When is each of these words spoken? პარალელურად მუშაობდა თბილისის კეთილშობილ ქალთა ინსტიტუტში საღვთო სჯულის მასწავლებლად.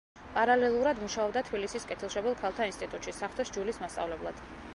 პარალელურად 0.35 1.01
მუშაობდა 1.01 1.43
თბილისის 1.49 1.85
კეთილშობილ 1.91 2.39
ქალთა 2.41 2.69
ინსტიტუტში 2.71 3.15
საღვთო 3.19 3.47
სჯულის 3.53 3.83
მასწავლებლად. 3.85 4.45